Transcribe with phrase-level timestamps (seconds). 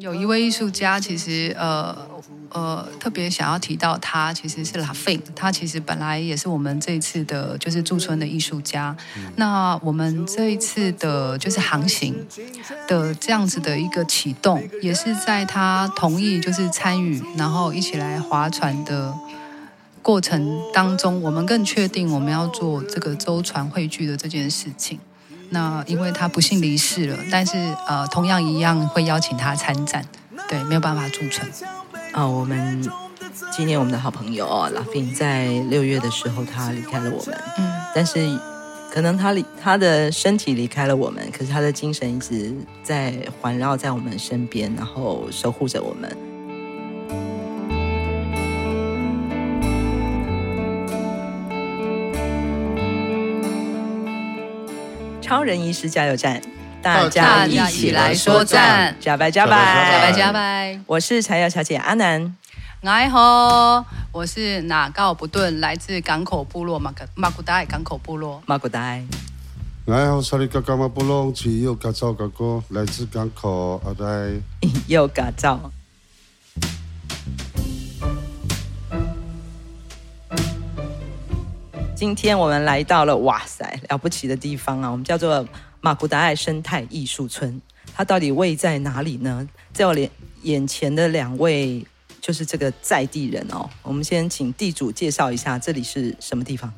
[0.00, 1.94] 有一位艺术家，其实呃
[2.48, 5.20] 呃特别想要提到他，其实是拉菲。
[5.36, 8.96] 他其实本来也是我们这一次的，就是驻村的艺术家。
[9.36, 12.14] 那我们这一次的，就是航行
[12.88, 19.14] 的这样子的一个启动，也是在他同意就是参与，然后一起来划船的
[20.00, 24.98] 过程当中，我们更确定我们要做这个舟船汇聚的这件事情。
[25.50, 30.04] 那因为他不幸离世了，但是呃，同样一样会邀请他参战，
[30.48, 31.46] 对，没有办法驻村。
[32.12, 32.80] 啊、哦，我们
[33.52, 38.38] 纪念我们的好朋友哦，拉菲在六月的时候他离开了我们，嗯，但是
[38.92, 46.16] 可能他离他的身体离开了我们，可是他的精神一直在环绕在我们身边，然后守护着我们。
[55.30, 56.42] 超人医师加油站，
[56.82, 60.80] 大家一起来说赞，加白加白，加白加白。
[60.88, 62.34] 我是柴油小姐阿南，
[62.80, 69.04] 你好，我是哪告不顿，来自港口部落马格马古代港口部落马古代。
[69.84, 74.32] 你好，沙里嘎嘎马布隆，吉又嘎造嘎哥，来自港口阿呆，
[74.88, 75.70] 又嘎造。
[82.00, 84.90] 今天我们来到了，哇塞，了不起的地方啊！
[84.90, 85.46] 我们叫做
[85.82, 87.60] 马古达爱生态艺术村，
[87.94, 89.46] 它到底位在哪里呢？
[89.74, 91.86] 在我脸眼前的两位
[92.18, 93.68] 就是这个在地人哦。
[93.82, 96.72] 我们先请地主介绍一下，这里是什么地方？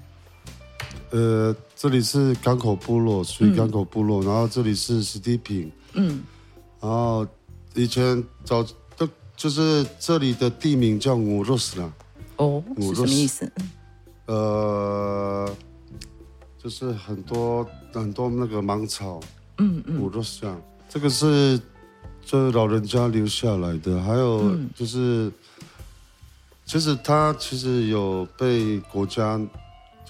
[1.11, 4.25] 呃，这里是港口部落，属于港口部落。
[4.25, 6.21] 嗯、然后这里是史蒂平，嗯，
[6.81, 7.25] 然后
[7.77, 11.93] 以前早都就是这里的地名叫五若斯啦。
[12.39, 13.49] 哦，是什么意思？
[14.33, 15.57] 呃，
[16.57, 19.21] 就是很多很多那个芒草，
[19.59, 21.61] 嗯嗯，我都想这个是
[22.25, 25.33] 这老人家留下来的，还有就是，嗯、
[26.65, 29.41] 其实他其实有被国家。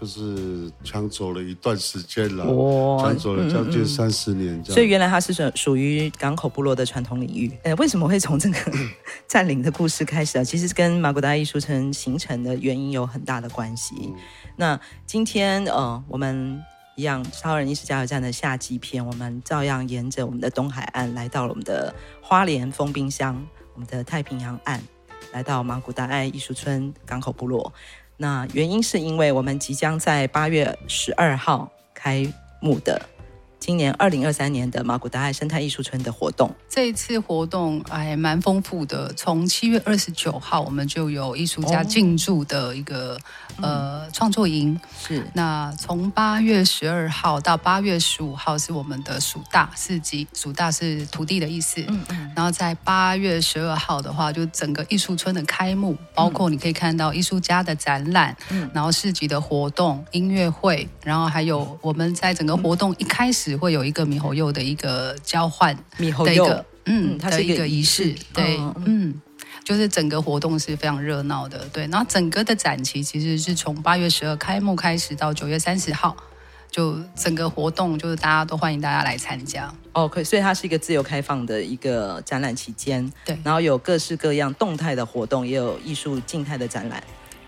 [0.02, 7.56] 就是抢走了一段时间了，哇抢走了将近三十年这样，所以原来它是属属于港口部落的传统领域。
[7.62, 8.56] 呃，为什么会从这个
[9.28, 10.42] 占领的故事开始啊？
[10.42, 13.94] 其实跟马古达艺术村形成的原因有很大的关系。
[14.00, 14.14] 嗯、
[14.56, 16.60] 那今天呃，我们
[16.96, 23.41] 一样超人意识加油站的夏季篇，我们照样沿着我们的东海岸来到了我们的花莲丰滨乡，
[23.74, 24.82] 我们的太平洋岸，
[25.32, 27.72] 来到马古达爱艺术村港口部落。
[28.22, 32.25] 那原因是因为我们即将在八月十二号开
[32.60, 33.03] 幕的。
[33.62, 39.12] 今年二零二三年的马古达爱生态艺术村的活动，这一次活动还蛮丰富的。
[39.12, 43.16] 从七月二十九号，我们就有艺术家进驻的一个、
[43.58, 44.76] 哦、呃创作营。
[45.00, 45.24] 是。
[45.32, 51.84] 那从八月十二号到八月十五号是我们的暑大市集，暑大是土地的意思。
[51.86, 52.32] 嗯嗯。
[52.34, 63.51] 然后在八月十二号的话，就整个艺术村的开幕，包括你可以看到艺术家的展览，嗯，然后市集的活动、音乐会，然后还有我们在整个活动一开始。
[63.56, 69.14] 会有一个猕猴柚的一个交换的一个嗯，它是一个仪式，对，嗯，
[69.62, 71.86] 就是整个活动是非常热闹的，对。
[71.86, 76.16] 然后整个的展期其实是从八月十二开幕开始到九月三十号，
[76.70, 79.72] 就整个活动就是大家都欢迎大家来参加。
[79.92, 83.38] 哦，可以，所以它是一个自由开放的一个展览期间，对。
[83.44, 87.02] 然后有各式各样动态的活动，也有艺术静态的展览。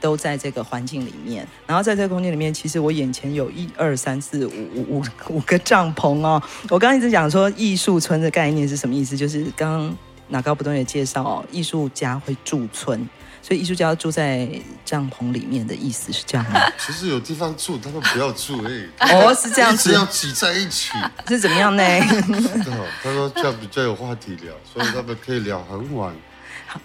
[0.04, 6.42] 都在这个环境里面，然后在这个空间里面，其实我眼前有一二三四五五五五个帐篷哦。
[6.68, 9.96] 我刚刚一直讲说艺术村的概念是什么意思，就是刚刚
[10.28, 13.08] 哪高不断也介绍哦，艺术家会驻村，
[13.40, 14.46] 所以艺术家要住在
[14.84, 16.60] 帐篷里面的意思是这样吗？
[16.76, 19.08] 其实有地方住，他们不要住哎。
[19.10, 20.90] 哦，是这样子，要挤在一起
[21.28, 21.82] 是怎么样呢？
[23.02, 26.14] 他说这样比较有话题聊，所以他们可以聊很晚，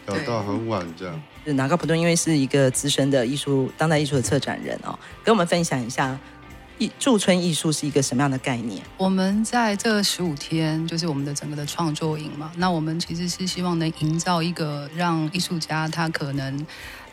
[0.08, 1.22] 聊到很晚这样。
[1.46, 6.18] 哪高普顿因为是一个资深的艺术当代艺术的策展人哦，跟我们分享一下
[6.78, 8.84] 艺驻村艺术是一个什么样的概念？
[8.98, 12.52] 我们在这十五天，就是我们的整个的创作营嘛。
[12.56, 16.66] 那我们其实是希望能营造一个让艺术家他可能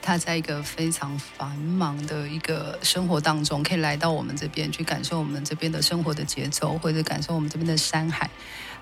[0.02, 8.30] 他在一个非常繁忙的一个生活当中，可以来到我们这边去感受我们这边的生活的节奏，或者感受我们这边的山海。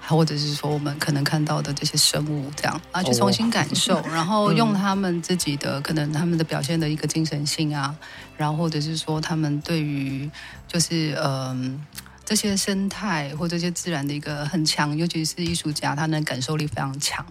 [0.06, 7.94] 或者是说我们可能看到的这些生物，这样啊，去重新感受，然后用他们自己的可能他们的表现的一个精神性啊，
[8.36, 10.30] 然后或者是说他们对于
[10.68, 11.80] 就是嗯
[12.24, 17.24] 这些生态或这些自然的一个很强，尤其是艺术家，他的感受力非常强，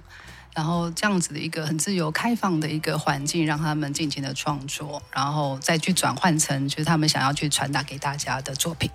[0.53, 8.89] 然后这样子的一个很自由开放的一个环境，让他们尽情的创作，然后再去转换成就是他们想要去传达给大家的作品。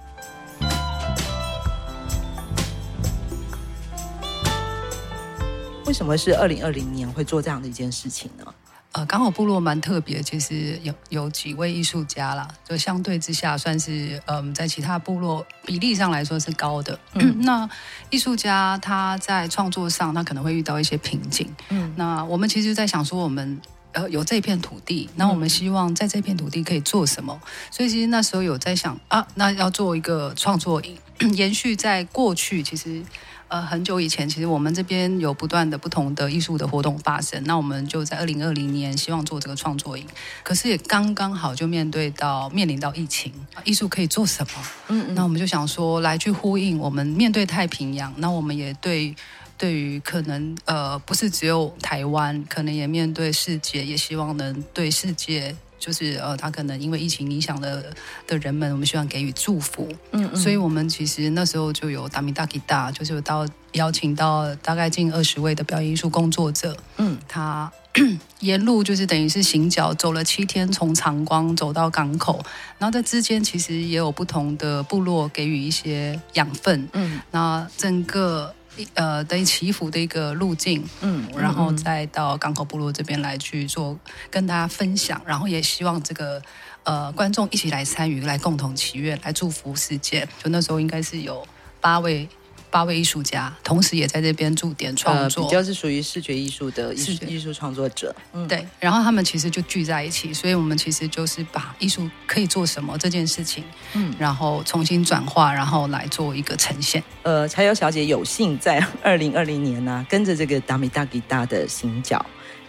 [5.89, 8.45] 为什么是二零二零年会做这样的一件事情呢？
[8.93, 16.99] 呃，刚好部落蛮特别，其实有有几位艺术家啦，就相对之下算是嗯，在其他部落比例上来说是高的。
[17.15, 17.67] 嗯，那
[18.11, 21.51] 艺术家他在创作上，他可能会遇到一些瓶颈。
[21.71, 23.59] 嗯，那我们其实，在想说，我们
[23.93, 27.41] 呃有这片土地，那我们希望在这片土地可以做什么？
[27.71, 30.99] 所以其实那时候有在想啊，那要做一个创作营，
[31.33, 33.03] 延续在过去，其实。
[33.49, 37.43] 呃，很久以前，其实我们这边有不断的不同的艺术的活动发生。
[37.45, 40.07] 那我们就在二零二零年希望做这个创作营，
[40.43, 43.33] 可是也刚刚好就面对到面临到疫情，
[43.65, 44.53] 艺术可以做什么？
[44.89, 45.15] 嗯嗯。
[45.15, 48.13] 那我们就想说，来去呼应我们面对太平洋。
[48.19, 49.17] 那我们也对
[49.57, 55.57] 对于可能呃，不是只有台湾，可能也面对世界，也希望能对世界。
[55.79, 57.83] 就是呃，他可能因为疫情影响了
[58.27, 59.89] 的人们，我们希望给予祝福。
[60.13, 66.77] 嗯嗯，所以我们其实那时候就有达米大吉大，就是有到邀请到大概近二十位的表演艺术工作者。
[66.97, 67.71] 嗯，他
[68.41, 72.45] 沿路就是等于是行脚走了七天，从长光走到港口，
[72.79, 76.89] 然后在之间其实也有不同的部落给予一些养分。
[76.93, 78.55] 嗯，那整个。
[78.95, 83.99] 呃，等于祈福的一个路径，嗯，然后再到港口部落这边来去做
[84.31, 86.43] 跟大家分享，然后也希望这个
[86.85, 90.29] 呃观众一起来参与，来共同祈愿，来祝福世界。
[90.43, 91.47] 就那时候应该是有
[91.81, 92.29] 八位。
[92.71, 98.15] 八位艺术家，同时也在这边驻点创作，呃、比较是属于视觉艺术的艺术艺术创作者。
[98.33, 98.67] 嗯，对。
[98.79, 107.03] 然后他们其实就聚在一起，所以我们其实就是把艺术可以做什么这件事情，嗯，然后重新转化，然后来做一个呈现。
[107.23, 112.25] 呃，柴油小姐有幸在二零二零年呢、啊，跟着这个达米大吉大的行脚，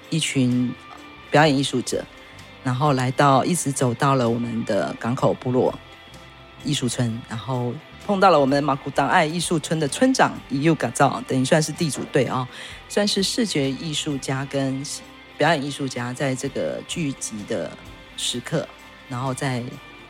[0.09, 0.73] 一群
[1.29, 2.05] 表演艺术者，
[2.63, 5.77] 然后来到一直走到了我们的港口部落
[6.63, 7.73] 艺术村，然后。
[8.07, 12.47] 碰到了我们马古档爱艺术村的村长伊佑嘎造，等于算是地主队啊、哦，
[12.87, 14.83] 算是视觉艺术家跟
[15.37, 17.69] 表演艺术家在这个聚集的
[18.17, 18.67] 时刻，
[19.07, 19.61] 然后在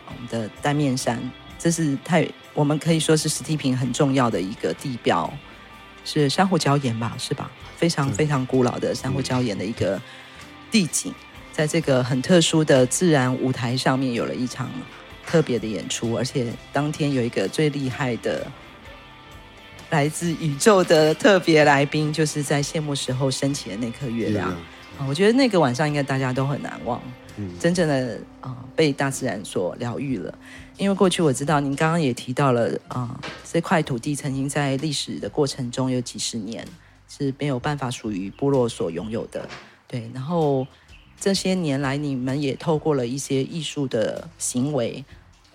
[0.06, 1.22] 我们的单面山，
[1.58, 5.30] 这是太我们可以说是石梯坪很重要的一个地标，
[6.06, 7.52] 是珊瑚礁岩吧，是吧？
[7.76, 10.02] 非常非常古老的珊瑚礁岩的一个
[10.72, 11.14] 地景，
[11.52, 14.72] 在这个很特殊的自然舞台上面有了一场。
[15.30, 18.48] 特别的演出，而且当天有一个最厉害的
[19.92, 24.50] 来自宇宙的特别来宾，就是在谢幕时候升起的那颗月亮。
[24.98, 27.00] 啊，我觉得那个晚上应该大家都很难忘，
[27.38, 30.34] 嗯，真正的啊、呃、被大自然所疗愈了。
[30.78, 36.66] 因为过去我知道您刚刚也提到了啊、呃，这块土地曾经在历史的过程中有几十年
[37.08, 39.48] 是没有办法属于部落所拥有的，
[39.88, 40.66] 对，然后。
[41.22, 45.04] 这些年来，你们也透过了一些艺术的行为，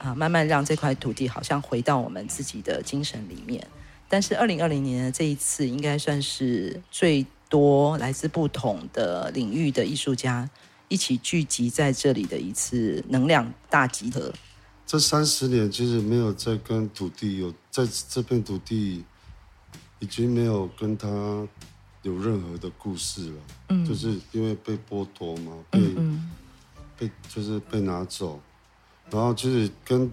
[0.05, 3.67] 啊，慢慢让这块土地好像回到我们自己的精神里面。
[4.09, 10.49] 但是，二零二零年的这一次，应该算是最多来自不同的领域的艺术家
[10.89, 14.31] 一起聚集在这里的一次能量大集合。
[14.87, 19.03] 这三十年其实没有在跟土地有在这片土地，
[20.01, 21.09] 已经没有跟他。
[22.03, 23.37] 有任何的故事了，
[23.71, 26.31] 嗯，就是因为被剥夺嘛，被嗯嗯
[26.99, 28.39] 被就是被拿走，
[29.15, 30.11] 然后就是跟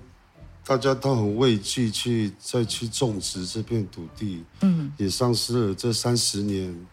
[0.63, 6.87] 大家都很畏惧去再去种植这片土地，嗯，也丧失了这三十年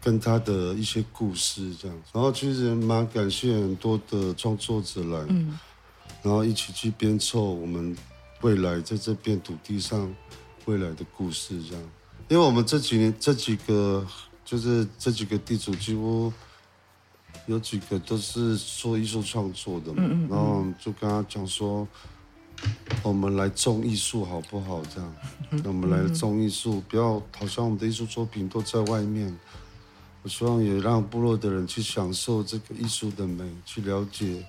[0.00, 5.58] 跟他的一些故事这样，然后其实蛮感谢很多的创作者来，嗯，
[6.22, 7.94] 然后一起去编凑我们
[8.40, 10.12] 未来在这片土地上
[10.64, 11.84] 未来的故事这样。
[12.28, 14.06] 因为我们这几年这几个
[14.46, 16.32] 就是这几个地主几乎
[17.52, 21.86] 有几个都是做艺术创作的嘛，嗯嗯嗯，然后就跟他讲说，
[23.02, 24.82] 我们来种艺术好不好？
[24.92, 25.14] 这样，
[25.50, 29.36] 那我们来种艺术，不要好像我们的艺术作品都在外面。
[30.22, 34.44] 我希望也让部落的人去享受这个艺术的美，去了解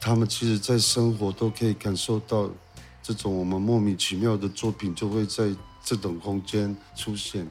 [0.00, 2.48] 他们其实在生活都可以感受到
[3.02, 5.54] 这种我们莫名其妙的作品就会在。
[5.84, 7.44] 这种空间出现，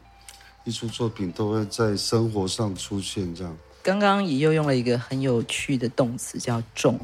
[0.63, 3.35] 艺术作品都会在生活上出现。
[3.35, 7.00] 这样，刚刚也又用了一个很有趣的动词，叫“种”。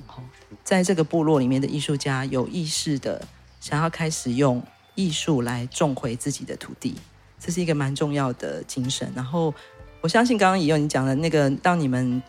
[0.63, 3.27] 在这个部落里面的艺术家有意识的
[3.60, 4.62] 想要开始用
[4.96, 6.96] 艺术来种回自己的土地，
[7.39, 9.12] 这是一个蛮重要的精神。
[9.15, 9.53] 然后，
[10.01, 12.22] 我相信刚刚也有你讲的那个，当你们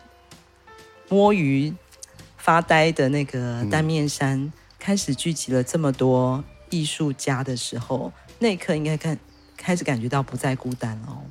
[1.09, 1.73] 摸鱼
[2.37, 8.11] 发呆的那个单面山开始聚集了这么多艺术家的时候。
[8.39, 9.19] 那一刻应该看
[9.57, 11.21] 开始感觉到不再孤单哦。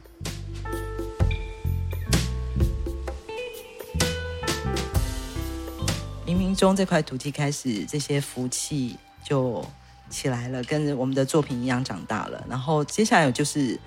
[6.59, 9.65] 中这块土地开始这些福气就
[10.11, 12.45] 起来了，跟我们的作品一样长大了。
[12.51, 13.79] 然后接下来就是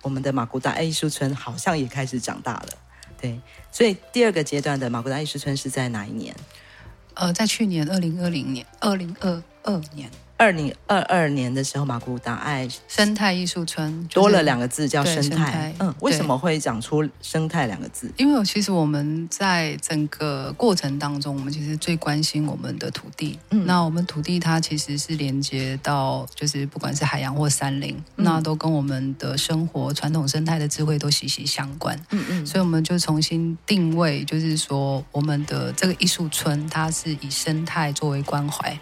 [0.00, 2.68] 我们的马古达艺术村好像也开始长大了。
[3.20, 3.38] 对，
[3.70, 6.34] 所以第二个阶段的马古达艺术村是在哪一年？
[7.12, 10.10] 呃，在去年二零二零年，二零二二年。
[10.38, 15.74] 二零二二年的时候，马古达爱生态艺术村、就是、多了两个字，叫生态。
[15.80, 18.08] 嗯，为什么会讲出生态两个字？
[18.16, 23.36] 因为其实我们在整个过程当中，我们其实最关心我们的土地。
[23.50, 31.98] 嗯，那我们土地它其实是连接到，就是不管是海洋或山林，嗯、那都跟我们的生活、传统生态的智慧都息息相关。
[32.10, 38.78] 嗯嗯，所以我们就重新定位，就是说我们的这个艺术村，它是以生态作为关怀。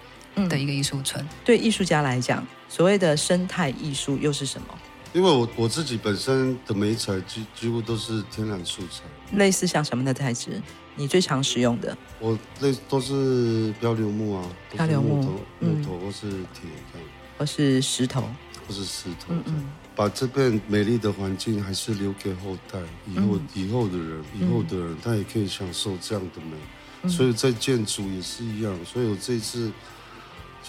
[0.49, 4.69] 的一个艺术村，嗯、对艺术家来讲，所谓的生态艺术又是什么？
[5.13, 9.05] 因为我我自己本身的媒材几几乎都是天然素材，
[9.39, 10.61] 类似像什么的材质？
[10.95, 11.97] 你最常使用的？
[12.21, 18.23] 我类都是漂流木啊，漂流木、木头或是铁这样，或是石头，
[18.69, 19.29] 或是石头。
[19.31, 19.65] 嗯嗯，
[19.95, 26.57] 把这片美丽的环境还是留给后代，以后、嗯、以后的人，以后的人他也可以享受这样的美。
[27.03, 29.73] 嗯、所以在建筑也是一样，所以我这次。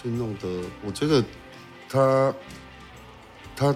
[0.00, 0.48] 去弄得，
[0.84, 1.24] 我觉得
[1.88, 2.34] 他
[3.56, 3.74] 他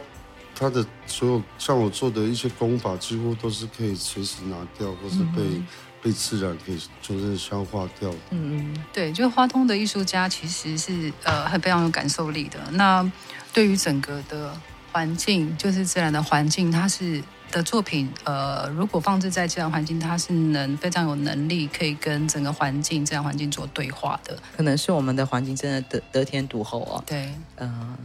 [0.54, 5.66] 他的所有像我做的一些功法，几乎都是可以随时拿掉，或是被、嗯、
[6.00, 8.18] 被自然可以就是消化掉的。
[8.30, 12.58] 嗯嗯，对，就是花通的艺术家其实是呃很非常有感受力的。
[12.72, 13.10] 那
[13.52, 14.56] 对于整个的
[14.92, 17.22] 环境，就是自然的环境，它是。
[17.52, 24.36] 的作品，呃，如果放置在自然环境，它是能非常有能力可以跟整个环境、自然环境做对话的。
[24.56, 27.04] 可能是我们的环境真的得得天独厚哦。
[27.06, 27.98] 对，嗯、呃，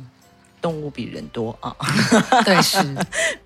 [0.61, 1.73] 动物比人多啊。
[2.45, 2.77] 对，是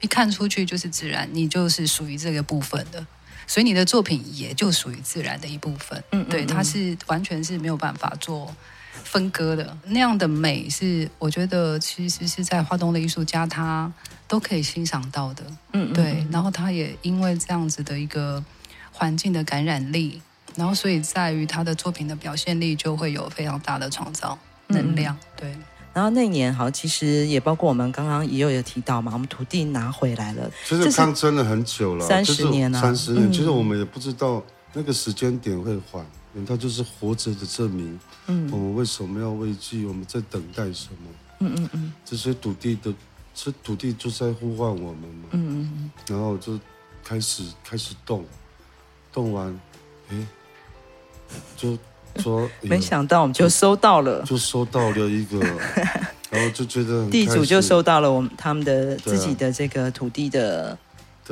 [0.02, 3.06] 一看出去就是自然，你就是属于这个部分的，
[3.46, 6.04] 所以你的作品也就属于自然的一部分。
[6.12, 8.54] 嗯，嗯，嗯，对，它是完全是没有办法做
[9.04, 9.78] 分割的。
[9.86, 13.92] 那样的美是，我觉得其实是在华东的艺术家他。
[14.28, 15.44] 都可以欣赏到的，
[15.74, 18.42] 嗯，对，然后他也因为这样子的一个
[18.94, 20.22] 环境的感染力，
[20.56, 25.56] 然后所以在于他的作品的表现力就会有非常大的创造能量，嗯、对。
[25.92, 34.42] 然后那年好，其实也包括我们刚刚也有有提到嘛，我们土地拿回来了，其实抗争了很久了，三十年了，三十年，其实我们也不知道
[34.72, 36.06] 那个时间点会缓，
[36.48, 38.00] 它就是活着的证明。
[38.28, 39.86] 嗯，我们为什么要畏惧？
[39.86, 41.10] 我们在等待什么？
[41.40, 42.94] 嗯嗯嗯，这些土地的。
[43.34, 46.60] 这土地就在呼唤我们嘛，嗯嗯，然后就
[47.02, 48.26] 开始开始动，
[49.14, 49.58] 动完，
[50.10, 50.28] 哎，
[51.56, 51.78] 就
[52.18, 55.40] 说 没想到我们就收到了，就收到了一个，
[56.30, 60.78] 然后就觉得地主就收到了我们他们的自己的这个土地的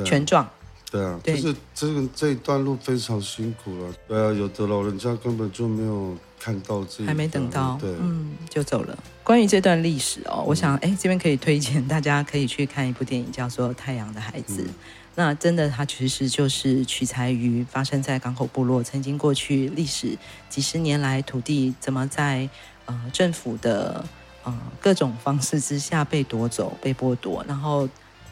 [0.02, 0.48] 权状。
[0.90, 3.94] 对啊，就是这个这一段路非常辛苦了。
[4.08, 8.98] 对啊，有的老人家根本就没有看到这，还没等到，对，嗯，就走了。
[9.22, 14.62] 关于这段历史哦，我想，哎，这边可以推荐 大家可以去看一部电影，叫做《太阳的孩子》。
[14.66, 14.74] 嗯、
[15.14, 20.18] 那真的，它其实就是取材于发生在港口部落曾经过去历史
[20.48, 22.48] 几十年来土地怎么在
[22.86, 24.04] 呃政府的
[24.42, 27.88] 呃各种方式之下被夺走、被剥夺，然后。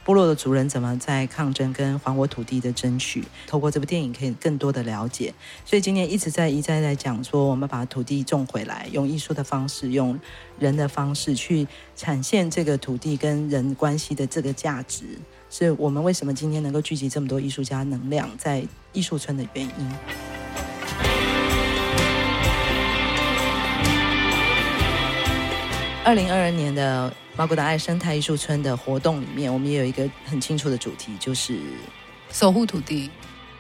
[0.08, 3.22] 部落的族人怎么在抗争跟还我土地的争取？
[3.46, 5.34] 透过这部电影可以更多的了解。
[5.66, 10.18] 所以今年一直在一再在讲说，我们把土地种回来，用艺术的方式，用
[10.58, 15.04] 人的方式去展现这个土地跟人关系的这个价值，
[15.50, 19.92] 是我们为什么今天能够聚集这么多艺术家能量在艺术村的原因。
[26.08, 27.12] 二零二二年的。
[27.36, 31.60] 马古达爱生态艺术村的活动里面，我们也有一个很清楚的主题，就是
[32.32, 33.10] 守护土地，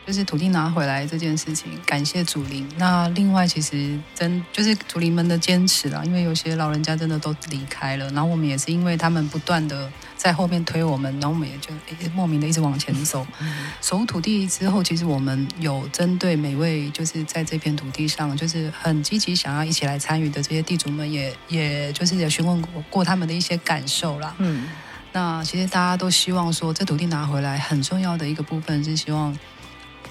[0.08, 2.66] 就是土地拿回来这件事情，感谢祖灵。
[2.78, 9.92] 那另外，其实真就是祖灵们的坚持啦，因为有些老人家真的都离开了，然后我们也是因为他们不断的。
[10.16, 11.70] 在后面推我们，然后我们也就
[12.12, 13.24] 莫名的一直往前走。
[13.80, 24.34] 守护土地之后，其实我们有针对每位就是在这片土地上，就是很积极想要一起来参与的这些地主们也，也也就是也询问过过他们的一些感受啦。
[24.38, 24.68] 嗯，
[25.12, 29.32] 那其实大家都希望说，这土地拿回来很重要的一个部分是希望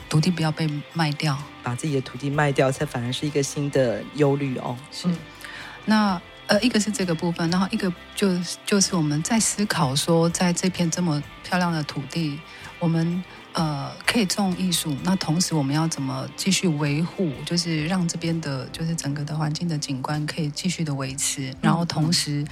[0.10, 4.78] 土地不要被卖掉，把自己的土地卖掉，才反而是一个新的忧虑哦。
[4.92, 5.08] 是，
[5.86, 6.22] 那。
[6.50, 8.30] 呃，一个是这个部分，然后一个就
[8.66, 12.40] 就是我们在思考说，在这片这么漂亮的土地，
[12.80, 13.22] 我们
[13.52, 22.46] 呃可以种艺术，那同时我们要怎么继续维护，就是让这边的，就是整个的环境的景观可以继续的维持，然后同时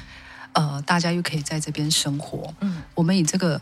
[0.52, 2.54] 呃大家又可以在这边生活。
[2.60, 3.62] 嗯，我们以这个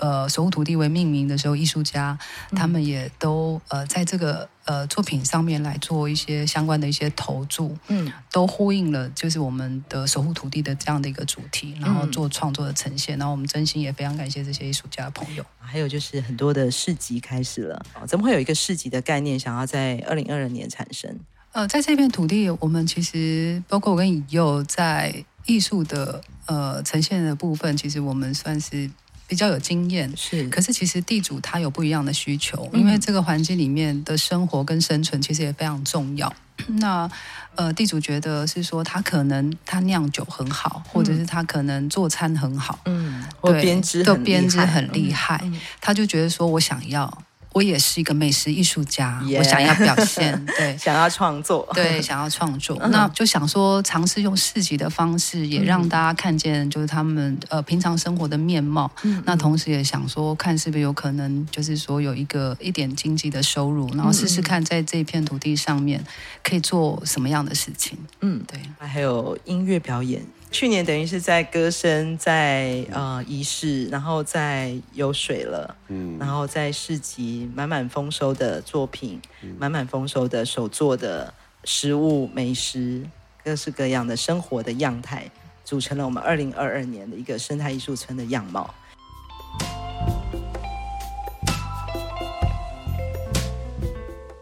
[0.00, 2.18] 呃守护土地为命名的时候，艺术家
[2.56, 13.16] 他们也都呃在这个呃作品上面来做一些相关的一些投注，嗯，都呼应了就是我们的守护土地的这样的一个主题，然后做创作的呈现。
[13.16, 15.44] 然后我们真心也非常感谢这些艺术家的朋友。
[15.58, 21.18] 还有就是很多的市集开始了，怎么会有一个市集的概念想要在二零二二年产生？
[21.52, 28.88] 呃，在这片土地，我们其实包括我跟以佑在艺术的呃呈现的部分，其实我们算是
[29.30, 30.12] 比较有经验。
[30.16, 36.34] 是，可是其实地主他有不一样的需求，因为这个环境里面的生活跟生存其实也非常重要。
[36.66, 37.08] 那
[37.54, 47.22] 呃，地主觉得是说他可能他酿酒很好，或者是他可能做餐很好，嗯，对编织都编织很厉害，嗯，他就觉得说我想要。
[47.52, 49.38] 我也是一个美食艺术家，yeah.
[49.38, 58.90] 我想要表现， 对，想要创作，对，想要创作，那就想说尝试用市集的方式，也让大家看见就是他们呃平常生活的面貌。
[59.02, 66.04] 嗯，那同时也想说，看是不是有可能，就是说有一个一点经济的收入，然后试试看在这片土地上面
[66.44, 67.98] 可以做什么样的事情。
[68.20, 70.24] 嗯，对，还有音乐表演。
[70.52, 81.32] 去年等于是在歌声，在呃仪式，然后在有水了，嗯，然后在市集满满丰收的作品，嗯、满满丰收的手做的
[81.64, 83.06] 食物美食，
[83.44, 85.30] 各式各样的生活的样态，
[85.64, 88.74] 组成了我们二零二二年的一个生态艺术村的样貌。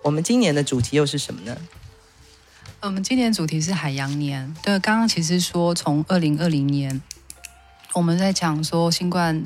[0.03, 1.55] 我们今年的主题又是什么呢？
[2.81, 4.55] 我们今年主题是海洋年。
[4.63, 7.03] 对，刚刚其实说从二零二零年，
[7.93, 9.45] 我们在讲说新冠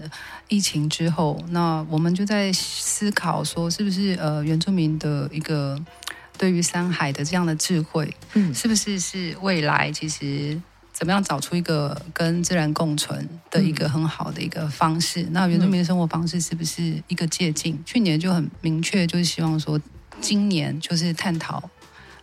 [0.48, 5.80] 疫情之后，那我们就在思考说，是不是呃原住民的一个
[6.36, 10.60] 对于山海的这样的智慧，嗯，是不是是未来其实
[10.92, 15.22] 怎么样找出一个跟自然共存的一个很好的一个方式？
[15.22, 17.82] 嗯、那原住民的生活方式是不是一个借镜？
[17.86, 19.80] 去年就很明确，就是希望说
[20.20, 21.70] 今年就是探讨。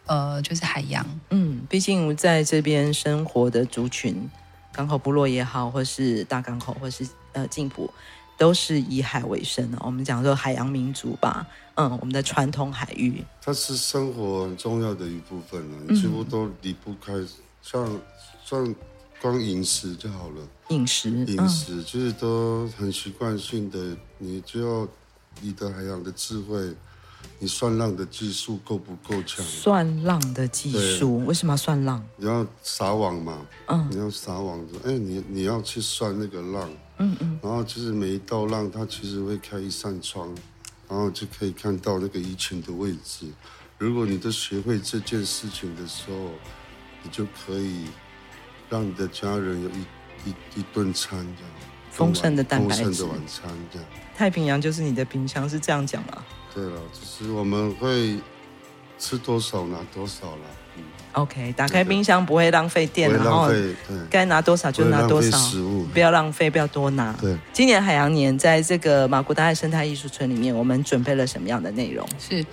[0.10, 1.06] 呃，就是海洋。
[1.30, 4.28] 嗯，毕竟在这边生活的族群，
[4.74, 7.88] 港口部落也好，或是大港口，或是呃进浦，
[8.36, 9.78] 都是以海为生的。
[9.82, 11.46] 我们讲说海洋民族吧，
[11.76, 17.14] 嗯，我们的传统海域，它是生活很重要的一部分了，你几乎都离不开。
[17.14, 17.30] 嗯、
[17.62, 18.00] 像
[18.44, 18.76] 像
[19.22, 24.88] 光饮食就好了，饮食饮食就是都很习惯性的，你就要
[25.40, 26.74] 你的海洋的智慧。
[27.40, 29.46] 你算浪的技术够不够强？
[29.46, 32.04] 算浪的技术，为什么要算浪？
[32.18, 40.36] 你要撒网嘛，嗯，你要撒网子，哎，你你要去算那个浪，嗯嗯，然后就是每一道浪，它其实会开一扇窗，
[40.90, 43.26] 然后就可以看到那个鱼群的位置。
[43.78, 46.32] 如果你都学会这件事情的时候，
[47.02, 47.86] 你就可以
[48.70, 51.52] 让你的家人有一一一顿餐这样，
[51.90, 53.88] 丰盛的蛋白质，丰盛的晚餐这样。
[54.14, 56.26] 太平洋就是你的冰箱，是这样讲吗？
[56.54, 58.18] 对了，就是我们会
[58.98, 60.42] 吃多少拿多少了。
[60.78, 60.84] 嗯
[61.14, 63.50] ，OK，打开冰箱不会浪费电，然后
[64.10, 67.14] 该拿多少就拿多少，食物不要浪费，不要多拿。
[67.20, 72.08] 对，今年海洋年在这个马古达爱生态艺术村里面，我们准备了什么样的内容？
[72.20, 72.46] 是，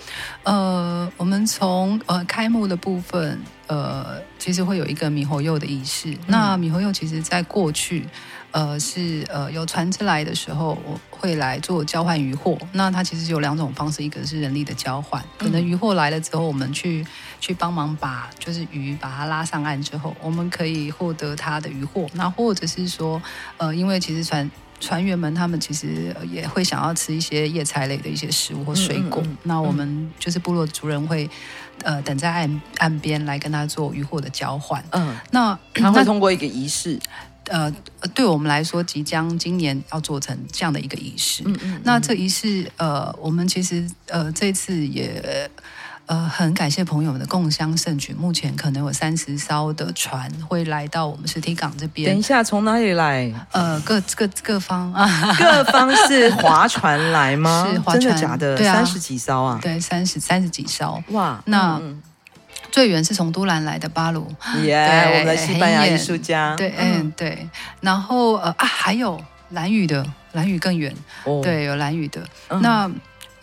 [0.42, 6.10] 呃，我们从呃开幕的部分，呃，其实会有一个猕猴柚的仪式。
[6.10, 8.06] 嗯、那猕猴柚其实在过去。
[8.56, 12.56] 呃，是呃，有船只来的时候，我会来做交换渔获。
[12.72, 17.06] 那它其实有两种方式，一个是人力的交换，可能渔获来了之后，我们去
[17.38, 22.06] 去帮忙把就是鱼把它拉上岸之后，我们可以获得它的渔获。
[22.14, 23.20] 那或者是说，
[23.58, 29.20] 呃，因为其实船船员们他们其实也会想要吃一些叶菜类的一些食物或水果。
[29.22, 31.28] 嗯嗯嗯、那我们就是部落族人会
[31.82, 34.82] 呃等在岸岸边来跟他做渔获的交换。
[34.92, 36.98] 嗯，那他会通过一个仪式。
[37.48, 37.72] 呃，
[38.14, 41.42] 对我们来说，即将今年要做成这样的一个仪式。
[41.46, 41.80] 嗯嗯。
[41.84, 45.48] 那这仪式，呃，我们其实呃这次也
[46.06, 48.12] 呃很感谢朋友们的共襄盛举。
[48.14, 52.10] 目前可能有三十艘的船会来到我们实体港这边。
[52.10, 53.32] 等一下，从哪里来？
[53.52, 55.06] 呃，各各各方啊，
[55.38, 57.68] 各方是划船来吗？
[57.72, 58.56] 是划船，真的假的？
[58.56, 59.58] 对啊，三十几艘啊？
[59.62, 61.02] 对，三十三十几艘。
[61.08, 61.76] 哇，那。
[61.80, 62.02] 嗯
[62.76, 64.30] 最远是从都兰来的巴鲁，
[64.62, 67.48] 耶、yeah，我们的西班牙艺术家，对，嗯，对，
[67.80, 69.18] 然后呃啊，还有
[69.52, 71.42] 蓝雨的，蓝雨更远，oh.
[71.42, 72.90] 对，有蓝雨的，嗯、那。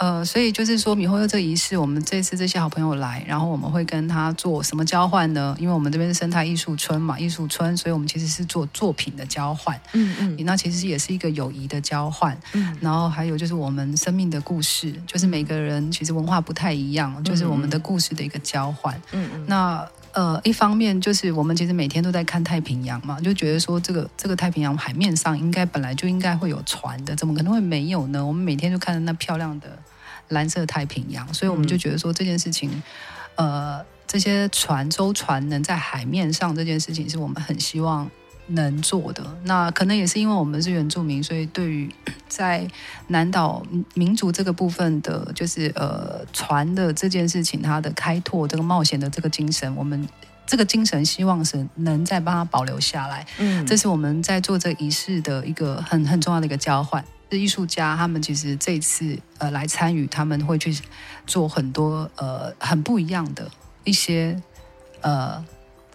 [0.04, 5.56] 呃，所以就是说，米后柚这仪式，我们这次这些好朋友来，然后我们会跟他做什么交换呢？
[5.58, 9.80] 因为我们这边是生态艺术村嘛，艺术村，所以我们其实是做作品的交换。
[9.94, 12.38] 嗯嗯，那其实也是一个友谊的交换。
[12.52, 18.94] 嗯，然后还有就是我们生命的故事，就是每个人其实文化不太一样，就是我们的故事的一个交换。
[19.14, 19.88] 嗯嗯，那。
[20.16, 28.24] 呃，一方面就是我们其实每天都在看太平洋嘛，就觉得说这个这个太平洋海面上应该本来就应该会有船的，怎么可能会没有呢？
[28.24, 29.76] 我们每天就看着那漂亮的
[30.34, 32.84] 蓝色太平洋，所以我们就觉得说这件事情，
[33.36, 38.12] 呃，这些船舟船能在海面上这件事情，是我们很希望。
[38.48, 41.90] 能做的，那可能也是因为我们是原住民，所以对于
[42.28, 42.68] 在
[43.08, 50.06] 南岛民族这个部分的，就是呃船的这件事情，它的开拓这个冒险的这个精神，我们
[50.46, 53.26] 这个精神希望是能再帮它保留下来。
[53.38, 57.02] 嗯，这是我们在做这仪式的一个很很重要的一个交换。
[57.38, 60.76] 艺术家他们其实这次呃来参与，他们会去
[61.26, 63.50] 做很多呃很不一样的
[63.84, 64.42] 一些
[65.02, 65.44] 呃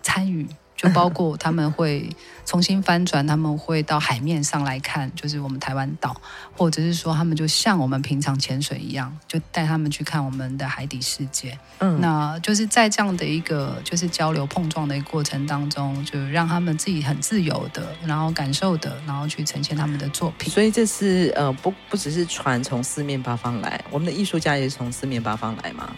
[0.03, 0.46] 参与。
[0.79, 2.09] 就包括他们会
[2.47, 6.19] 重新翻转，他们会到海面上来看，就是我们台湾岛，
[6.57, 11.59] 或者是说他们就像我们平常潜水一样，就带他们去看我们的海底世界。
[11.81, 20.49] 嗯，那就是在这样的一个就是交流碰撞的一个过程当中，就让他们自己很自由的，然后感受的，然后去呈现他们的作品。
[20.49, 25.93] 所以这是呃不不只是船从四面八方来，我们的艺术家也是从四面八方来嘛。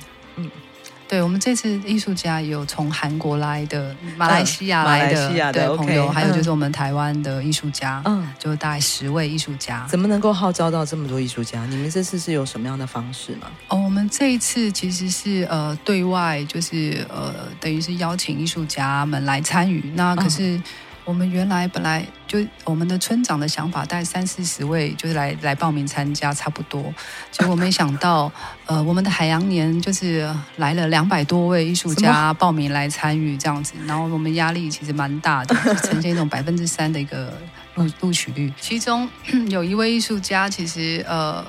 [1.11, 1.21] 嗯。
[1.21, 9.85] 对，我们这次艺术家有从韩国来的、马来西亚来的、对朋友还有就是我们台湾的艺术家，嗯，就大概十位艺术家。
[9.89, 11.67] 怎么能够号召到这么多艺术家？
[11.67, 13.51] 你们这次是有什么样的方式吗？
[13.67, 19.91] 哦，我们这一次其实是呃对外，就是呃等于是邀请艺术家们来参与。
[19.97, 20.57] 那可是。
[20.57, 20.63] 嗯
[21.05, 26.95] 我们原来本来就我们的村长的想法，大概三四十位就是来来报名参加，差不多。
[27.31, 28.31] 结果没想到，
[28.67, 37.33] 呃，我们的海洋年就是来了两百多位艺术家报名来参与这样子，然后我们压力其实蛮大的， 呈现一种百分之三的一个
[37.75, 38.53] 录录取率。
[38.61, 39.09] 其中
[39.49, 41.45] 有一位艺术家，其实呃。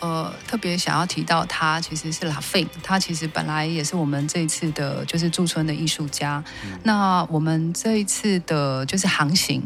[0.00, 6.44] 呃，特别想要提到他，其实是拉菲，他其实本来也是我们这一次的，就是驻村的艺术家。
[6.64, 6.78] 嗯。
[6.84, 9.62] 那我们这一次的，就是航行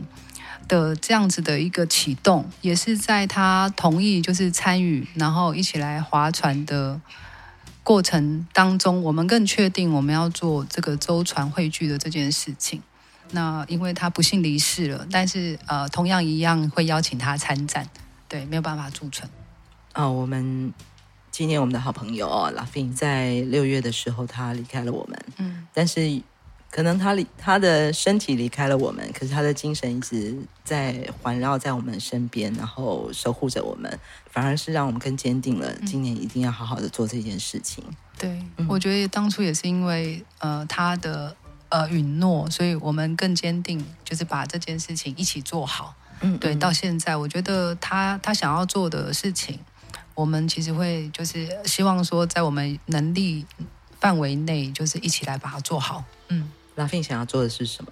[0.67, 7.01] 的这样子的一个启动，也是在他同意就是参与，然后一起来划船的
[7.83, 12.81] 过程当中，我们更确定我们要做这个舟船汇聚的这件事情。
[13.33, 17.89] 那因为他不幸离世了，但是呃，同样一样会邀请他参战，
[18.29, 19.29] 对，没有办法驻村。
[19.93, 20.73] 啊、哦，我们
[21.31, 25.25] 纪念我们的好朋友哦，拉菲在六月的时候他离开了我们。
[25.39, 26.23] 嗯，但是
[26.71, 33.99] 可能他离他的身体离开了我们，可是他的精神一直在环绕在我们身边，然后守护着我们，
[34.31, 37.85] 反而是让我们更坚定了今年一定要好好的做这件事情。
[37.87, 41.37] 嗯、对、嗯，我觉得当初也是因为呃他的
[41.69, 45.95] 呃允诺，所以我们更坚定，就是把这件事情一起做好。
[46.23, 49.59] 嗯，对，到现在我觉得他他想要做的事情。
[50.15, 53.47] 我们其实会就是希望说，在我们能力
[54.01, 56.05] 范围内，就是一起来把它做好。
[56.29, 57.91] 嗯，拉菲想要做的是什么？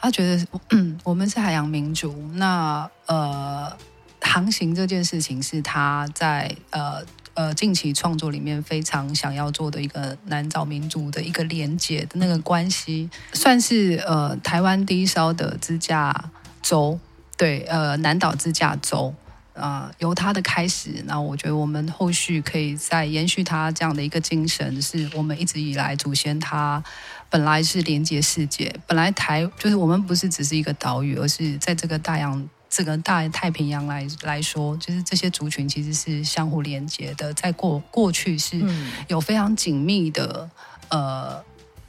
[0.00, 3.76] 他觉得，嗯， 我们是海洋民族，那呃，
[4.20, 16.30] 航行这件事情是他在呃呃近期创作里面非常想要做的一个南岛民族的一个连接的那个关系，算是呃台湾第一艘的支架
[16.62, 16.98] 舟，
[17.36, 19.14] 对，呃南岛支架舟。
[19.54, 26.82] 啊、呃，由他的开始，那我觉得我们后续可以再延续他这样的一个精神，是我们一直以来祖先他
[27.28, 38.64] 本来是连接世界，本来台就是我们不是只是一个岛屿，而是在这个大洋这个大太平洋来来说，就是这些族群其实是相互连接的，在过过去是
[39.08, 40.48] 有非常紧密的
[40.88, 41.42] 呃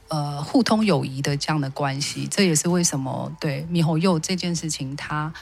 [0.08, 5.32] 呃互通友谊的这样的关系，这也是为什么对猕猴幼这件事情它。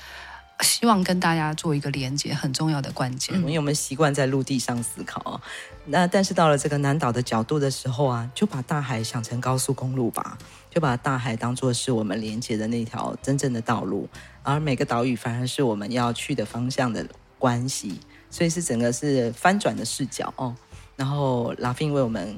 [0.62, 3.37] 希望跟大家做一个连接，很重要的关键。
[3.37, 5.40] 因为我们习惯在陆地上思考，
[5.87, 10.37] 那但是到了这个南岛的角度的时候啊，就把大海想成高速公路吧，
[10.70, 14.09] 就把大海当做是我们连接的那条真正的道路，
[14.42, 17.07] 而每个岛屿反而是我们要去的方向的
[17.38, 20.55] 关系，所以是整个是翻转的视角哦。
[20.96, 22.37] 然后拉菲为我们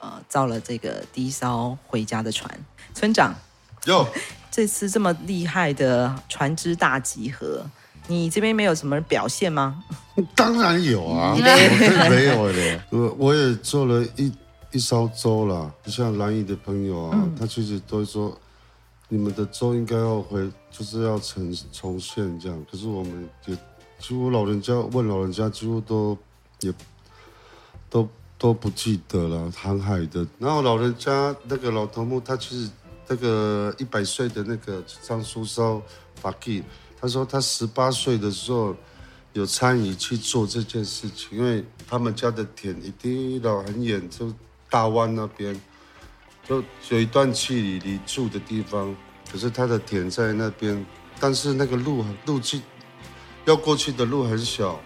[0.00, 2.50] 呃造了这个第一艘回家的船，
[2.94, 3.32] 村长
[3.86, 4.06] 哟。
[4.52, 7.64] 这次这么厉害的船只大集合，
[8.06, 9.82] 你这边没有什么表现吗？
[10.36, 11.34] 当然有啊，
[12.10, 12.82] 没有的。
[12.92, 14.30] 我我也做了一
[14.72, 18.38] 一艘舟了，就像蓝宇的朋友啊，嗯、他其实都说
[19.08, 22.66] 你们的粥应该要回，就是要重重现这样。
[22.70, 23.56] 可是我们也
[23.98, 26.14] 几乎老人家问老人家，几乎都
[26.60, 26.70] 也
[27.88, 30.26] 都都不记得了航海的。
[30.38, 32.68] 然后老人家那个老头目，他其实。
[33.12, 35.82] 那个一百岁的那个张苏烧
[36.14, 36.62] 法基，
[36.98, 38.74] 他说他十八岁的时候
[39.34, 44.32] 有参与去做这件事情，因为他们家的田一定到很远，就
[44.70, 45.60] 大湾那边，
[46.48, 48.96] 就有一段距离离住的地方，
[49.30, 50.86] 可是他的田在那边，
[51.20, 52.62] 但是那个路路径
[53.44, 54.80] 要过去的路很小，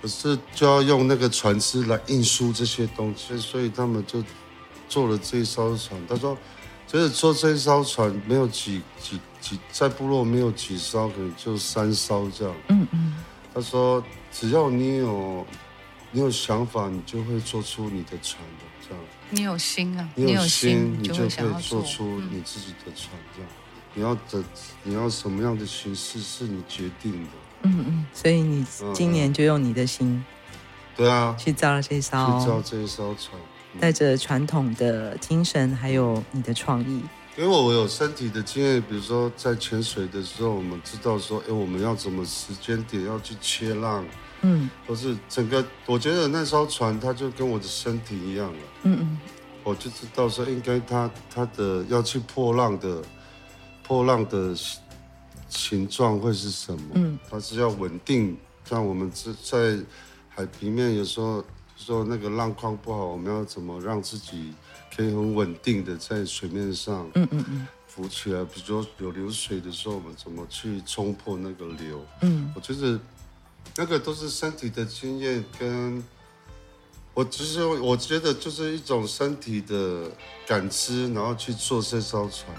[0.00, 4.22] 可是就要用那个船只来运输这些东西，所以他们就
[4.88, 6.00] 做了这一艘船。
[6.06, 6.38] 他说，
[6.86, 12.54] 就是做这一艘船没有几几几，在部落没有几艘，可能就三艘这样。
[12.68, 13.14] 嗯嗯。
[13.52, 15.46] 他说，只要你有
[16.12, 19.04] 你有想法，你就会做出你的船的这样。
[19.30, 23.10] 你有心啊，你有心，你就可以做出你自己的船。
[23.34, 23.50] 这样，
[23.94, 24.44] 你要的，
[24.82, 27.30] 你要什么样的形式是你决定的。
[27.62, 30.24] 嗯嗯，所以你今年就用你的心，
[30.96, 33.40] 对啊，去造了这艘，去造这一艘船，
[33.78, 37.02] 带着传统的精神，还有你的创意。
[37.36, 44.04] 因为我有身体的经验，比如说在潜水的时候，我们知道说，哎，我们要怎么时间点要去切浪。
[44.42, 48.58] 嗯，都是整个，我觉得那艘船它就跟我的身体一样了。
[48.84, 49.18] 嗯嗯，
[49.64, 53.02] 我就知道说应该它它的要去破浪的
[53.82, 54.54] 破浪的
[55.48, 56.80] 形状会是什么？
[56.94, 59.78] 嗯，它是要稳定，像我们在在
[60.36, 61.42] 海平面有时候
[61.76, 64.52] 说那个浪况不好，我们要怎么让自己
[64.94, 67.10] 可以很稳定的在水面上？
[67.14, 68.44] 嗯嗯嗯，浮起来。
[68.44, 72.04] 比如说有流水的时候，我们怎么去冲破那个流？
[72.20, 73.00] 嗯，我觉得。
[73.78, 76.02] 那个都是身体的经验，跟
[77.12, 80.08] 我其实我觉得就是一种身体的
[80.46, 82.56] 感知，然后去做这艘船。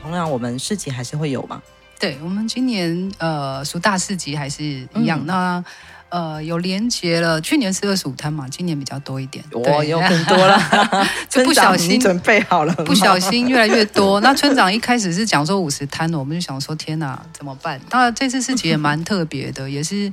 [0.00, 1.60] 同样，我们事情还是会有吗？
[1.98, 4.62] 对，我们今年呃，属大市集还是
[4.94, 5.18] 一样。
[5.22, 5.64] 嗯、那
[6.08, 10.56] 呃，有连接了，去年是二十五摊嘛，今年比较多一点，我有更多了，
[11.28, 14.20] 就不小心准备好了， 不小心越来越多。
[14.22, 17.80] 那村长一开始是讲说五十摊，我们就想说天哪，怎么办？
[17.90, 20.10] 当然这次事情也蛮特别的，也是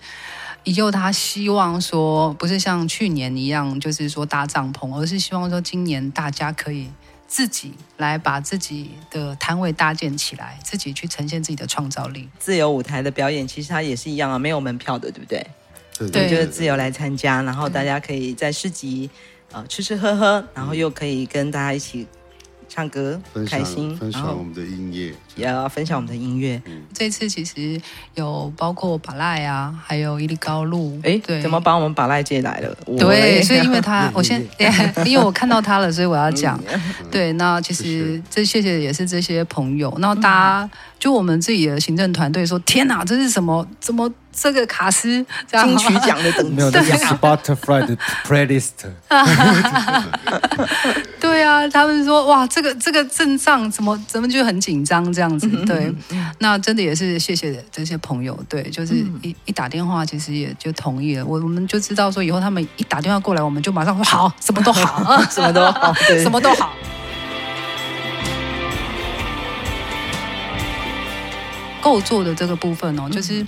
[0.64, 6.90] 以后他希望说，不是像去年一样，就是说搭帐篷，而是希望说今年大家可以
[7.34, 12.30] 自己来把自己的摊位搭建起来，自己去呈现自己的创造力。
[12.38, 15.44] 自由舞台的表演其实它也是一样啊，没有门票的，对不对？
[16.12, 19.10] 对，就是自由来参加，然后大家可以在市集，
[19.52, 22.08] 呃，吃吃喝喝，然后又可以跟大家一起
[22.74, 26.60] 唱歌，开心，分享我们的音乐，也要分享我们的音乐。
[26.66, 27.80] 嗯，这次其实
[28.16, 32.76] 有包括巴赖啊，还有伊利高路，哎，对，怎么把我们巴赖接来了？
[32.98, 34.44] 对，所以因为他， 我先，
[35.06, 36.60] 因为我看到他了，所以我要讲。
[37.12, 43.68] 对，那其实这谢谢也是这些朋友，然后大家就我们自己的行政团队说，天哪，这是什么？
[43.80, 44.12] 怎么？
[44.34, 48.72] 这个卡斯金曲奖的等级， 没有，那是 Butterfly 的 playlist。
[51.20, 55.48] 对啊，他们说哇，这个这个阵仗怎么怎么就很紧张这样子？
[55.66, 55.94] 对，
[56.40, 58.38] 那真的也是谢谢这些朋友。
[58.50, 61.26] 对，就是一一打电话，其实也就同意了。
[61.26, 66.74] 我我们就知道说，以后他们一打电话过来，我们就马上说好，什么都好， 什么都好，什么都好。
[71.82, 73.46] 构作的这个部分哦，就是。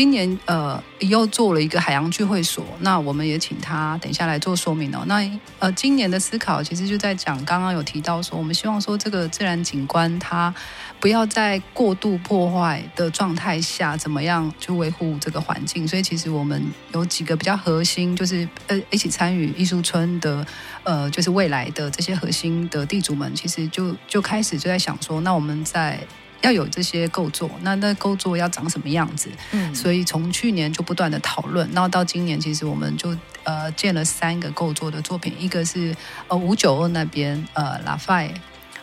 [0.00, 5.04] 今年呃又做了一个海洋聚会所，那我们也请他等一下来做说明哦。
[5.04, 10.54] 那呃今年的思考其实就在讲，刚刚有提到说，我们希望说这个自然景观它
[10.98, 15.86] 不要在过度破坏的状态下，怎么样去维护这个环境。
[15.86, 20.46] 所以其实我们有几个比较核心，就是呃一起参与艺术村的
[20.82, 26.00] 呃就是未来的这些核心的地主们，其实就就开始就在想说，那我们在。
[26.42, 29.28] 要有这些构作，那那构作要长什么样子？
[29.52, 35.94] 嗯，所以从去年就不断的讨论，然后到今年，其实我们就呃建了三个构作的作品，一个是
[36.28, 38.32] 呃五九二那边呃拉斐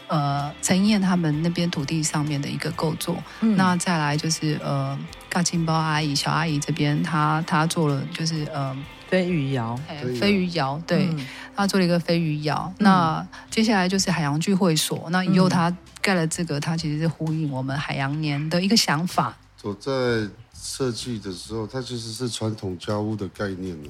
[0.07, 8.77] 呃陈燕他们那边土地上面的一个构作，嗯，那再来就是呃嘎青包阿姨小阿姨这边，她她做了就是呃
[9.09, 9.79] 飞鱼窑，
[10.19, 11.09] 飞鱼窑，对，
[11.55, 15.75] 她做了一个飞鱼窑，那接下来就是海洋聚会所，那以后她。
[16.07, 19.37] 盖了这个，它其实是呼应我们海洋年的一个想法。
[19.61, 23.89] 我在设计的时候，它其实是传统家屋的概念了。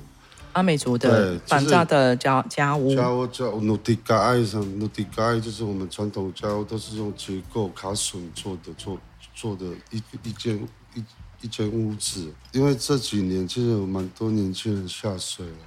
[0.53, 8.99] 阿美族的板扎的家家屋，家屋叫努迪嘎爱上努迪嘎爱，就是我们传统家屋都是用结构卡榫做的，做
[9.35, 11.03] 做的一一间一
[11.41, 12.33] 一间屋子。
[12.51, 15.65] 因为这几年其实有蛮多年轻人下水了，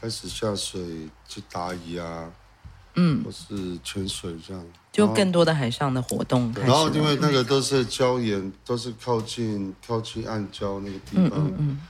[0.00, 2.28] 开始下水去打鱼啊。
[2.94, 6.52] 嗯，或是潜水这样，就更多的海上的活动。
[6.60, 11.80] 然后因为那个都是礁岩，都是靠近靠近暗礁那个地方，嗯嗯嗯、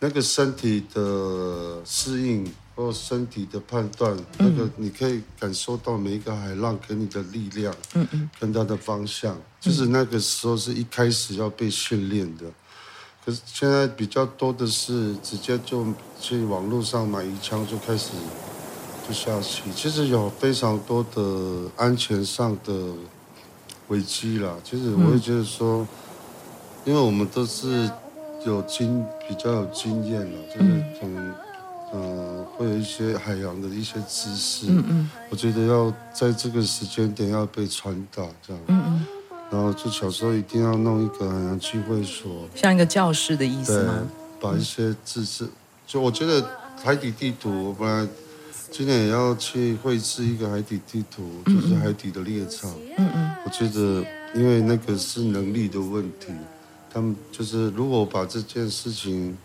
[0.00, 12.44] 那个身体的适应或身体的判断，嗯、那个你可以感受到每一个海浪给你的力量，嗯嗯，跟它的方向，就是那个时候是一开始要被训练的。
[13.24, 15.84] 可是现在比较多的是直接就
[16.20, 18.12] 去网络上买鱼枪就开始
[19.06, 22.72] 就下去，其实有非常多的安全上的
[23.88, 24.52] 危机啦。
[24.64, 25.88] 其实我也觉得说，嗯、
[26.86, 27.88] 因为我们都是
[28.44, 31.16] 有经比较有经验了，就是从
[31.92, 39.06] 嗯、呃、会有一些海洋的一些知识，嗯嗯，我觉得要在这个时间点要被传达这样，嗯嗯。
[39.48, 44.02] 然后就小时候一定要弄一个海洋聚会所，像一个教室的意思吗？
[44.40, 45.48] 对，把一些知识，
[45.86, 46.44] 就我觉得
[46.82, 48.08] 海底地图，我本来
[48.70, 52.70] 今年也要去绘制一个海底地图，就是海底的猎场。
[52.98, 53.30] 嗯嗯。
[53.44, 56.32] 我觉得，因为那个是能力的问题，
[56.92, 59.36] 他们就是如果把这件事情，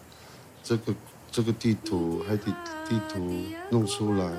[0.63, 0.93] 这个
[1.31, 2.51] 这个地图海底
[2.89, 3.31] 地图
[3.69, 4.31] 弄出来，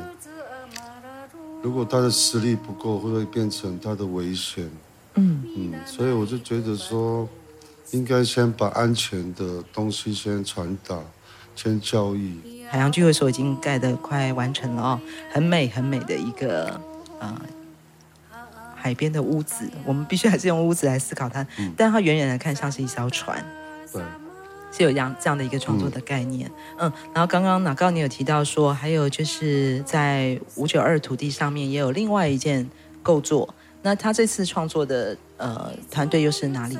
[1.62, 4.68] 如果他的实力不够，会不会变成他的危险？
[5.14, 7.28] 嗯嗯，所以我就觉得说，
[7.92, 10.98] 应该先把安全的东西先传达，
[11.54, 12.36] 先教育。
[12.72, 16.80] 海洋聚会所已经盖得快完成了哦，很美很美的一个
[17.18, 17.38] 呃
[18.74, 19.68] 海边的屋子。
[19.84, 23.44] 我们必须还是用屋子来思考它，嗯、但它远远来看像是一艘船。
[23.92, 24.00] 对，
[24.72, 26.50] 是有这样这样的一个创作的概念。
[26.78, 32.66] 嗯，嗯，然后刚刚哪告你有提到说，还有就是在五九二土地上面也有另外一件
[33.02, 33.54] 构作。
[33.82, 36.78] 那他这次创作的呃团队又是哪里？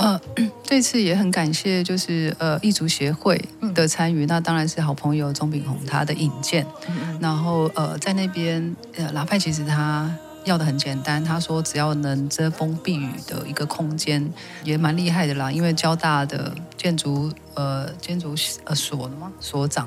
[0.00, 0.20] 呃，
[0.64, 3.40] 这次也很感谢，就是呃异族协会
[3.74, 4.24] 的参与。
[4.24, 6.66] 嗯、那当然是好朋友钟炳宏他的引荐。
[6.88, 10.10] 嗯、然后呃在那边呃拉派其实他
[10.44, 14.26] 要的很简单，他说只要能遮风避雨的一个空间
[14.64, 15.52] 也蛮厉害的啦。
[15.52, 18.34] 因为交大的建筑呃建筑
[18.64, 19.86] 呃所的嘛所长。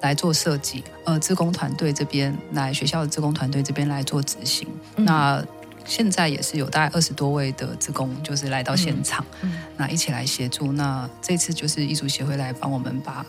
[0.00, 4.68] 来做设计，呃，自工团队这边来学校的自工团队这边来做执行。
[4.94, 5.44] 嗯、那
[5.88, 10.70] 现在也是有大概二十多位的职工，就是来到现场，嗯嗯、那一起来协助。
[10.72, 13.24] 那这次就是艺术协会来帮我们把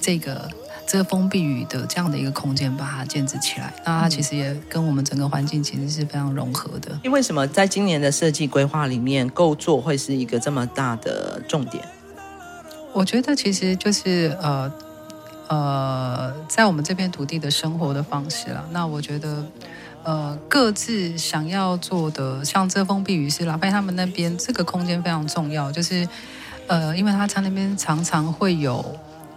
[0.00, 0.50] 这个
[0.86, 3.72] 遮风避雨的这样的一个空间把它建置起来。
[3.86, 6.98] 那它其实也跟我们整个环境其实是非常融合的。
[7.04, 7.46] 因为什么？
[7.46, 11.82] 在今年的设计规划里面，构作会是一个这么大的重点？
[12.92, 14.70] 我觉得其实就是呃。
[15.48, 19.44] 呃，在我们这片土地的生活的方式了，那我觉得，
[20.04, 26.08] 呃，各自想要做的，像遮风避雨是拉派他们那边这个空间非常重要，就是，
[26.66, 28.84] 呃，因为他在那边常常会有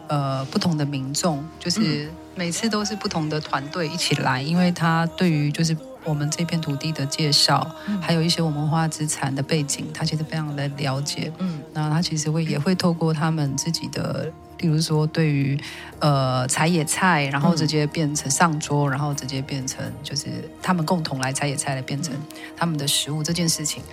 [0.08, 7.70] 呃不同的民众，就是每次都是不同的团队一起来，因为他对于就是我们这片土地的介绍，
[8.02, 14.32] 还有一些我们文化资产的背景，他其实非常的了解，嗯，那他其实会也会透过他们自己的。
[14.58, 15.60] 比如说，对于
[16.00, 20.28] 呃采野菜，然后直接变成上桌，嗯、然后直接变成就是
[20.62, 22.16] 他们共同来采野菜来变成
[22.56, 23.84] 他们的食物这件事情，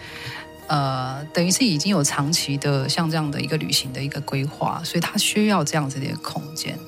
[0.68, 6.79] 呃，等于是已经有长期的像这样的一个旅行的一个规划，所以他需要这样子的一个空间。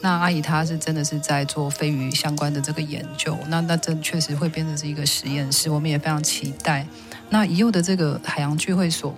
[0.00, 6.86] 那阿姨她是真的是在做飞鱼相关的这个研究，那那这确实会变成是一个实验室，我们也非常期待。
[7.28, 9.14] 那以后的这个海洋聚会所，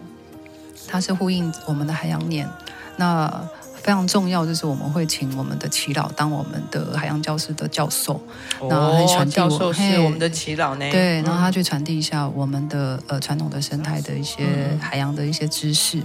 [0.89, 2.49] 它是呼应我们的海洋年，
[2.97, 3.49] 那。
[3.83, 8.21] 非常重要，就是我们会请我们的祈老当我们的海洋教师的教授，
[8.61, 10.91] 哦、然后传递教授是我们的祈老呢。
[10.91, 15.99] 对，然后他去传递一下我们的呃传统的生态的一些海洋的一些知识。
[15.99, 16.05] 嗯、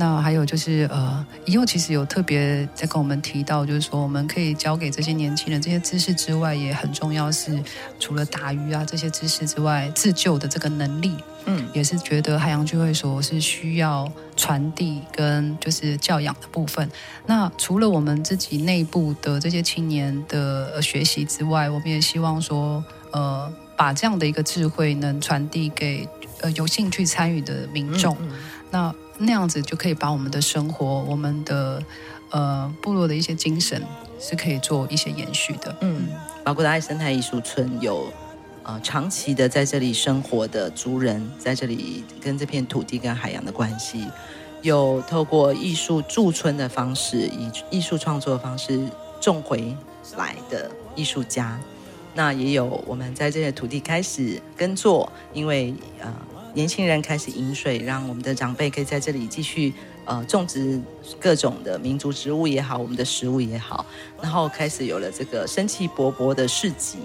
[0.00, 7.60] 那还有就是呃，以后其实有特别在跟我们提到，就是说我们可以教给这些年轻人这些知识之外，也很重要是
[7.98, 11.16] 除了打鱼啊这些知识之外，自救的这个能力。
[11.46, 16.88] 嗯，也是觉得海洋聚会所是需要传递跟就是教养的部分。
[17.26, 26.06] 那除了我们自己内部的这些青年的学习之外，我们也希望说，呃，把这样的一个智慧能传递给
[26.42, 28.14] 呃有兴趣参与的民众。
[28.20, 28.38] 嗯嗯、
[28.70, 31.82] 那那样子就可以把我们的生活、我们的
[32.30, 33.82] 呃部落的一些精神
[34.18, 35.76] 是可以做一些延续的。
[35.82, 36.08] 嗯，
[36.44, 38.12] 马古达爱生态艺术村有。
[38.64, 44.06] 呃，长期的在这里生活的族人，在这里跟这片土地跟海洋的关系，
[44.60, 48.86] 有透过艺术驻村的方式，以艺术创作的方式
[49.22, 49.74] 种回
[50.18, 51.58] 来的艺术家，
[52.12, 56.12] 那也有我们在这些土地开始耕作，因为呃
[56.54, 59.72] 年轻人开始饮水，让我们的长辈可以在这里继续
[60.04, 60.80] 呃种植
[61.20, 63.84] 各种的民族植物也好，我们的食物也好，
[64.22, 66.98] 然后开始有了这个生气勃勃的市集。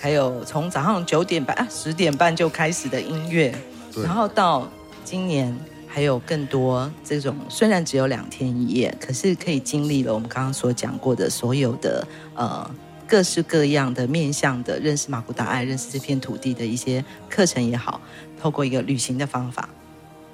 [0.00, 3.54] 还有从早上九点半啊十点半就开始的音乐，
[4.02, 4.70] 然后到
[5.02, 5.56] 今年
[5.86, 12.70] 还有更多这种，虽然只有两天一夜，可是可以经历了我们刚刚所讲过的所有的呃
[13.08, 17.98] 各式各样的面向的认识马古达爱、认识这片土地的一些课程也好，
[18.44, 19.66] 透过一个旅行的方法，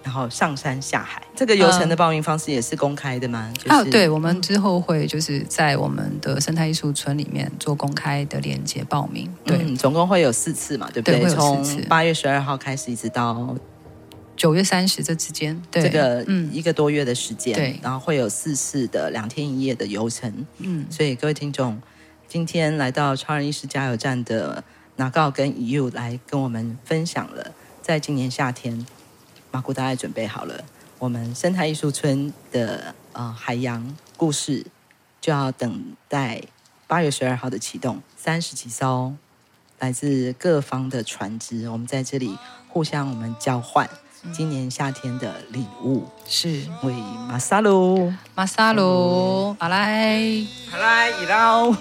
[0.03, 1.23] 然后上山下海。
[1.37, 3.49] 这个游程的报名方式也是公开的吗？
[3.69, 9.33] 啊、就是，对，我们之后会就是在我们的生态艺术村里面做公开的链接报名。
[9.45, 11.21] 对，嗯、总共会有四次嘛，对不对？
[11.21, 13.57] 对，从八月十二号开始，一直到
[14.37, 17.55] 九月三十这之间，对，这个嗯一个多月的时间。
[17.55, 20.45] 对，然后会有四次的两天一夜的游程。
[20.59, 21.81] 嗯，所以各位听众，
[22.27, 24.65] 今天来到超人医师加油站的。
[24.97, 27.55] 拿告跟 Yu 来跟我们分享了，
[27.91, 28.87] 在今年夏天，
[29.51, 30.63] 马古达也准备好了，
[31.01, 34.65] 我们生态艺术村的呃海洋故事
[35.21, 36.41] 就要等待
[36.87, 39.13] 八月十二号的启动，三十几艘
[39.81, 42.39] 来自各方的船只，我们在这里
[42.69, 43.91] 互相我们交换
[44.33, 46.63] 今年夏天的礼物，是。
[46.85, 46.93] 为
[47.27, 50.21] 马萨鲁马萨鲁阿来。
[50.71, 51.75] 阿来伊捞。